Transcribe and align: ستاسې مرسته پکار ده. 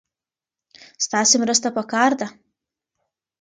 ستاسې 1.05 1.35
مرسته 1.43 1.67
پکار 1.77 2.11
ده. 2.19 2.27